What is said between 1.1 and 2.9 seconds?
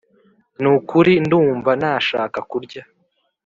ndumva nashaka kurya